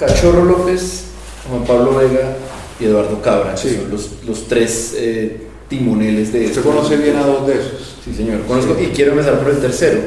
Cachorro 0.00 0.44
López, 0.44 1.04
Juan 1.48 1.64
Pablo 1.64 1.94
Vega 1.98 2.36
y 2.80 2.86
Eduardo 2.86 3.20
Cabra, 3.22 3.54
que 3.54 3.60
Sí. 3.68 3.76
son 3.76 3.90
los, 3.90 4.10
los 4.26 4.48
tres 4.48 4.94
eh, 4.96 5.42
timoneles 5.68 6.32
de 6.32 6.46
Usted 6.46 6.58
esto. 6.58 6.70
conoce 6.70 6.96
bien 6.96 7.16
a 7.16 7.26
dos 7.26 7.46
de 7.46 7.54
esos. 7.54 7.96
Sí, 8.04 8.14
señor. 8.14 8.40
Conozco 8.48 8.74
Sí. 8.78 8.84
y 8.86 8.94
quiero 8.94 9.12
empezar 9.12 9.38
por 9.38 9.50
el 9.52 9.58
tercero, 9.58 10.00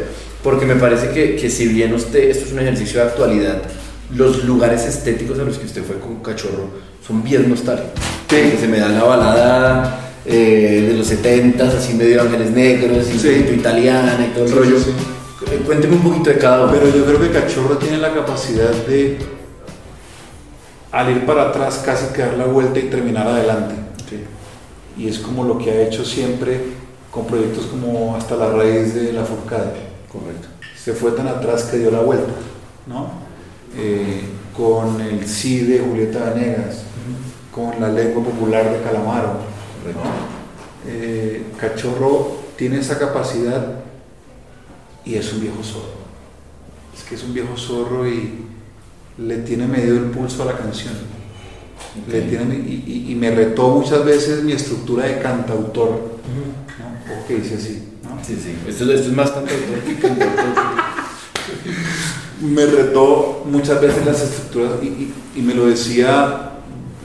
porque 0.43 0.66
me 0.66 0.75
parece 0.75 1.09
que, 1.09 1.36
que 1.36 1.50
si 1.50 1.68
bien 1.68 1.93
usted, 1.93 2.29
esto 2.29 2.45
es 2.45 2.52
un 2.52 2.59
ejercicio 2.59 3.00
de 3.02 3.05
actualidad, 3.07 3.61
los 4.16 4.43
lugares 4.45 4.84
estéticos 4.86 5.39
a 5.39 5.43
los 5.43 5.57
que 5.57 5.66
usted 5.68 5.84
fue 5.84 6.00
con 6.00 6.18
Cachorro 6.21 6.70
son 7.05 7.23
bien 7.23 7.48
nostálgicos. 7.50 7.91
Sí. 8.30 8.36
Que 8.36 8.57
se 8.60 8.68
me 8.68 8.80
da 8.80 8.89
la 8.89 9.04
balada 9.04 10.00
eh, 10.25 10.86
de 10.89 10.94
los 10.98 11.05
70 11.07 11.68
así 11.68 11.94
medio 11.94 12.21
Ángeles 12.21 12.50
Negros, 12.52 13.05
y 13.14 13.20
Sí. 13.20 13.28
un 13.28 13.34
poquito 13.44 13.54
italiana 13.54 14.28
y 14.30 14.34
todo 14.34 14.46
el 14.46 14.52
rollo. 14.52 14.80
sí, 14.80 14.89
Eh, 15.52 15.59
Cuénteme 15.66 15.95
un 15.98 16.02
poquito 16.03 16.30
de 16.31 16.38
cada 16.38 16.63
uno. 16.63 16.71
Pero 16.71 16.95
yo 16.95 17.05
creo 17.05 17.20
que 17.21 17.30
Cachorro 17.30 17.77
tiene 17.77 17.98
la 17.98 18.13
capacidad 18.13 18.71
de, 18.88 19.17
al 20.93 21.09
ir 21.09 21.25
para 21.25 21.49
atrás, 21.49 21.81
casi 21.83 22.13
que 22.13 22.21
dar 22.21 22.38
la 22.38 22.45
vuelta 22.45 22.79
y 22.79 22.83
terminar 22.83 23.27
adelante. 23.27 23.73
Y 24.95 25.07
es 25.07 25.17
como 25.17 25.43
lo 25.43 25.57
que 25.57 25.71
ha 25.71 25.88
hecho 25.88 26.05
siempre 26.05 26.61
con 27.09 27.25
proyectos 27.25 27.66
como 27.66 28.16
Hasta 28.16 28.35
la 28.35 28.52
raíz 28.52 28.93
de 28.93 29.11
la 29.11 29.25
Furcade. 29.25 29.73
Correcto. 30.07 30.47
Se 30.77 30.93
fue 30.93 31.11
tan 31.13 31.27
atrás 31.27 31.63
que 31.63 31.79
dio 31.79 31.89
la 31.89 32.02
vuelta, 32.02 32.31
¿no? 32.85 33.09
Eh, 33.75 34.21
con 34.55 35.02
el 35.02 35.27
sí 35.27 35.61
de 35.61 35.79
Julieta 35.79 36.31
Venegas, 36.31 36.83
con 37.52 37.81
la 37.81 37.89
lengua 37.89 38.23
popular 38.23 38.71
de 38.71 38.83
Calamaro. 38.83 39.39
Correcto. 39.81 40.03
¿no? 40.03 40.91
Eh, 40.91 41.44
Cachorro 41.59 42.38
tiene 42.55 42.80
esa 42.80 42.99
capacidad 42.99 43.80
y 45.03 45.16
es 45.16 45.33
un 45.33 45.41
viejo 45.41 45.63
zorro. 45.63 46.03
Es 46.95 47.03
que 47.03 47.16
es 47.16 47.23
un 47.23 47.33
viejo 47.33 47.57
zorro 47.57 48.07
y 48.07 48.45
le 49.17 49.38
tiene 49.39 49.67
medido 49.67 49.97
el 49.97 50.06
pulso 50.06 50.44
a 50.44 50.45
la 50.47 50.58
canción. 50.58 50.94
Le 52.09 52.22
tiene, 52.22 52.56
y, 52.56 52.83
y- 53.08 53.11
y 53.11 53.16
me 53.16 53.30
retó 53.31 53.69
muchas 53.69 54.03
veces 54.03 54.44
mi 54.44 54.52
estructura 54.53 55.06
de 55.06 55.19
cantautor, 55.19 55.89
¿no? 55.89 57.16
porque 57.16 57.36
dice 57.41 57.56
así. 57.56 57.84
¿no? 58.03 58.23
Sí, 58.23 58.36
sí. 58.41 58.56
Esto, 58.67 58.91
esto 58.91 59.09
es 59.09 59.16
más 59.16 59.31
cantautor 59.31 59.80
que 59.86 59.95
cantautor. 60.00 60.53
me 62.41 62.66
retó 62.66 63.44
muchas 63.50 63.80
veces 63.81 64.06
las 64.06 64.22
estructuras 64.22 64.72
y 65.36 65.41
me 65.41 65.53
lo 65.53 65.67
decía 65.67 66.50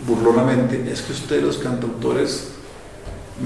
burlonamente, 0.07 0.85
es 0.91 1.03
que 1.03 1.13
ustedes 1.13 1.43
los 1.43 1.59
cantautores 1.59 2.49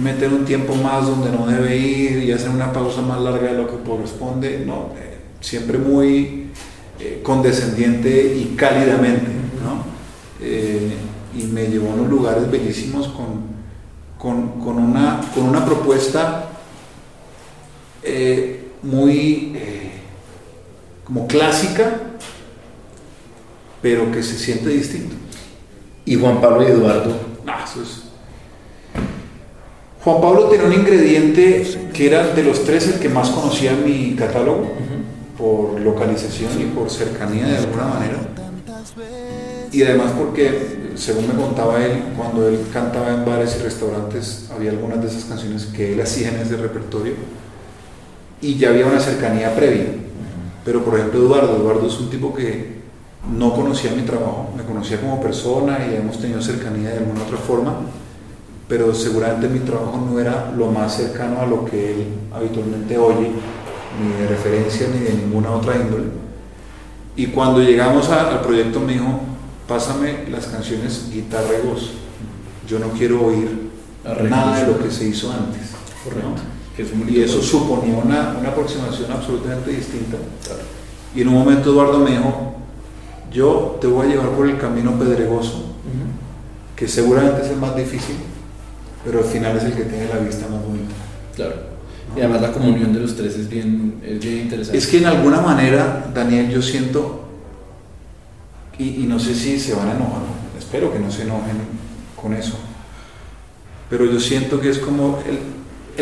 meten 0.01 0.33
un 0.33 0.45
tiempo 0.45 0.75
más 0.77 1.07
donde 1.07 1.31
no 1.31 1.47
debe 1.47 1.77
ir 1.77 2.23
y 2.23 2.33
hacen 2.33 2.53
una 2.53 2.73
pausa 2.73 3.03
más 3.03 3.21
larga 3.21 3.53
de 3.53 3.59
lo 3.59 3.67
que 3.67 3.83
corresponde, 3.87 4.63
no, 4.65 4.91
eh, 4.97 5.19
siempre 5.41 5.77
muy 5.77 6.47
eh, 7.03 7.21
condescendiente 7.23 8.35
y 8.37 8.55
cálidamente, 8.57 9.27
¿no? 9.63 9.85
Eh, 10.41 10.93
y 11.37 11.45
me 11.45 11.67
llevó 11.67 11.91
a 11.91 11.95
unos 11.95 12.09
lugares 12.09 12.51
bellísimos 12.51 13.09
con, 13.09 13.43
con, 14.19 14.61
con 14.61 14.79
una, 14.79 15.21
con 15.35 15.45
una 15.45 15.65
propuesta 15.65 16.49
eh, 18.03 18.69
muy... 18.83 19.57
como 21.05 21.27
clásica, 21.27 22.01
pero 23.81 24.11
que 24.13 24.23
se 24.23 24.39
siente 24.39 24.69
distinto. 24.71 25.15
Y 26.05 26.15
Juan 26.17 26.41
Pablo 26.41 26.63
y 26.67 26.71
Eduardo. 26.71 27.17
Ah, 27.47 27.65
eso 27.69 27.83
es- 27.83 28.03
Juan 30.05 30.21
Pablo 30.21 30.47
tenía 30.49 30.67
un 30.67 30.73
ingrediente 30.73 31.65
que 31.95 32.07
era 32.09 32.27
de 32.29 32.43
los 32.43 32.65
tres 32.65 32.89
el 32.89 32.99
que 33.01 33.09
más 33.09 33.31
conocía 33.31 33.71
en 33.73 33.85
mi 33.85 34.17
catálogo, 34.17 34.73
por 35.43 35.81
localización 35.81 36.53
y 36.61 36.67
por 36.67 36.89
cercanía 36.89 37.49
de 37.49 37.57
alguna 37.57 37.87
manera. 37.87 38.19
Y 39.73 39.83
además 39.83 40.13
porque, 40.17 40.93
según 40.95 41.27
me 41.27 41.35
contaba 41.35 41.85
él, 41.85 42.01
cuando 42.17 42.47
él 42.47 42.61
cantaba 42.73 43.13
en 43.13 43.25
bares 43.25 43.57
y 43.59 43.65
restaurantes, 43.65 44.49
había 44.55 44.71
algunas 44.71 45.03
de 45.03 45.09
esas 45.09 45.25
canciones 45.25 45.67
que 45.67 45.95
él 45.95 46.01
hacía 46.01 46.29
en 46.29 46.37
ese 46.37 46.57
repertorio 46.57 47.15
y 48.41 48.57
ya 48.57 48.69
había 48.69 48.87
una 48.87 49.01
cercanía 49.01 49.53
previa. 49.57 49.87
Pero 50.65 50.85
por 50.85 50.97
ejemplo 50.97 51.19
Eduardo, 51.19 51.57
Eduardo 51.57 51.89
es 51.89 51.99
un 51.99 52.09
tipo 52.09 52.33
que 52.33 52.83
no 53.29 53.53
conocía 53.53 53.91
mi 53.91 54.03
trabajo, 54.03 54.51
me 54.57 54.63
conocía 54.63 55.01
como 55.01 55.21
persona 55.21 55.79
y 55.91 55.97
hemos 55.97 56.21
tenido 56.21 56.41
cercanía 56.41 56.91
de 56.91 56.99
alguna 56.99 57.23
otra 57.23 57.39
forma, 57.39 57.81
pero 58.69 58.95
seguramente 58.95 59.49
mi 59.49 59.59
trabajo 59.59 59.97
no 60.09 60.21
era 60.21 60.53
lo 60.57 60.67
más 60.71 60.97
cercano 60.97 61.41
a 61.41 61.47
lo 61.47 61.65
que 61.65 61.95
él 61.95 62.07
habitualmente 62.33 62.97
oye, 62.97 63.33
ni 64.01 64.21
de 64.23 64.29
referencia 64.29 64.89
ni 64.89 65.01
de 65.01 65.13
ninguna 65.15 65.51
otra 65.51 65.77
índole. 65.77 66.05
Y 67.17 67.27
cuando 67.27 67.61
llegamos 67.61 68.09
a- 68.09 68.31
al 68.31 68.41
proyecto 68.41 68.81
me 68.81 68.93
dijo, 68.95 69.21
pásame 69.69 70.25
las 70.31 70.47
canciones 70.47 71.09
guitarra 71.13 71.49
y 71.63 71.67
voz, 71.67 71.91
yo 72.69 72.79
no 72.79 72.89
quiero 72.91 73.27
oír 73.27 73.71
Arreglos. 74.05 74.31
nada 74.31 74.59
de 74.61 74.67
lo 74.73 74.79
que 74.83 74.91
se 74.91 75.09
hizo 75.09 75.31
antes. 75.33 75.73
Correcto. 76.05 76.43
Y 77.09 77.21
eso 77.21 77.43
suponía 77.43 77.95
una, 77.97 78.35
una 78.41 78.49
aproximación 78.49 79.13
absolutamente 79.13 79.71
distinta. 79.73 80.17
Claro. 80.45 80.61
Y 81.15 81.21
en 81.21 81.29
un 81.29 81.35
momento 81.35 81.71
Eduardo 81.71 81.99
me 81.99 82.13
dijo, 82.13 82.55
yo 83.31 83.77
te 83.81 83.87
voy 83.87 84.07
a 84.07 84.11
llevar 84.11 84.31
por 84.31 84.49
el 84.49 84.57
camino 84.59 84.99
pedregoso, 84.99 85.67
que 86.75 86.89
seguramente 86.89 87.43
es 87.43 87.49
el 87.51 87.57
más 87.59 87.77
difícil, 87.77 88.17
pero 89.05 89.19
al 89.19 89.25
final 89.27 89.57
es 89.59 89.65
el 89.65 89.75
que 89.75 89.83
tiene 89.85 90.09
la 90.09 90.17
vista 90.19 90.47
más 90.49 90.63
bonita. 90.63 90.95
Claro. 91.37 91.55
Y 92.15 92.21
además 92.21 92.43
la 92.43 92.53
comunión 92.53 92.93
de 92.93 93.01
los 93.01 93.17
tres 93.17 93.37
es 93.37 93.49
bien, 93.49 94.01
es 94.05 94.21
bien 94.21 94.39
interesante. 94.41 94.77
Es 94.77 94.87
que 94.87 94.99
en 94.99 95.07
alguna 95.07 95.41
manera, 95.41 96.11
Daniel, 96.15 96.51
yo 96.51 96.61
siento, 96.61 97.25
y, 98.79 99.03
y 99.03 99.07
no 99.07 99.19
sé 99.19 99.35
si 99.35 99.59
se 99.59 99.75
van 99.75 99.89
a 99.89 99.93
enojar, 99.93 100.23
espero 100.59 100.93
que 100.93 100.99
no 100.99 101.11
se 101.11 101.23
enojen 101.23 101.57
con 102.21 102.35
eso, 102.35 102.59
pero 103.89 104.05
yo 104.05 104.21
siento 104.21 104.61
que 104.61 104.71
es 104.71 104.79
como 104.79 105.21
el, 105.27 105.39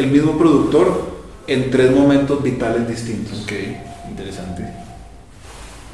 el 0.03 0.10
mismo 0.10 0.37
productor 0.37 1.10
en 1.47 1.71
tres 1.71 1.94
momentos 1.94 2.42
vitales 2.42 2.88
distintos. 2.88 3.42
Ok, 3.42 3.53
interesante. 4.09 4.65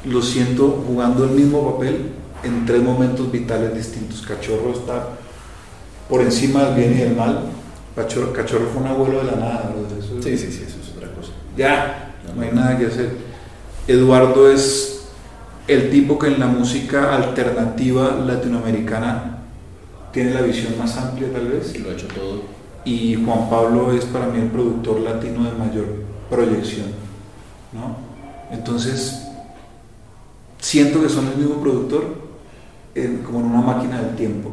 lo 0.05 0.21
siento 0.21 0.83
jugando 0.87 1.25
el 1.25 1.31
mismo 1.31 1.73
papel 1.73 2.11
en 2.43 2.65
tres 2.65 2.81
momentos 2.81 3.31
vitales 3.31 3.75
distintos. 3.75 4.21
Cachorro 4.21 4.71
está 4.73 5.09
por 6.09 6.21
encima 6.21 6.65
del 6.65 6.75
bien 6.75 6.93
y 6.93 7.01
del 7.01 7.15
mal. 7.15 7.45
Cachorro, 7.97 8.31
Cachorro 8.31 8.67
fue 8.71 8.81
un 8.83 8.87
abuelo 8.87 9.17
de 9.19 9.25
la 9.25 9.37
nada. 9.37 9.73
Eso- 9.99 10.21
Sí, 10.21 10.37
sí, 10.37 10.51
sí, 10.51 10.63
eso 10.67 10.77
es 10.81 10.95
otra 10.95 11.11
cosa. 11.13 11.31
Ya, 11.57 12.13
no 12.35 12.41
hay 12.43 12.51
nada 12.51 12.77
que 12.77 12.85
hacer. 12.85 13.09
Eduardo 13.87 14.51
es 14.51 15.07
el 15.67 15.89
tipo 15.89 16.19
que 16.19 16.27
en 16.27 16.39
la 16.39 16.45
música 16.47 17.15
alternativa 17.15 18.11
latinoamericana 18.25 19.39
tiene 20.13 20.31
la 20.35 20.41
visión 20.41 20.77
más 20.77 20.95
amplia 20.97 21.31
tal 21.33 21.47
vez. 21.47 21.71
Sí, 21.73 21.79
lo 21.79 21.89
ha 21.89 21.93
hecho 21.93 22.07
todo. 22.07 22.43
Y 22.85 23.15
Juan 23.15 23.49
Pablo 23.49 23.91
es 23.91 24.05
para 24.05 24.27
mí 24.27 24.39
el 24.41 24.47
productor 24.47 24.99
latino 25.01 25.43
de 25.45 25.51
mayor 25.57 25.85
proyección. 26.29 26.87
¿no? 27.73 27.97
Entonces, 28.55 29.23
siento 30.59 31.01
que 31.01 31.09
son 31.09 31.27
el 31.27 31.37
mismo 31.37 31.61
productor 31.61 32.15
en- 32.95 33.17
como 33.23 33.39
en 33.39 33.45
una 33.47 33.61
máquina 33.61 34.01
del 34.01 34.15
tiempo. 34.15 34.51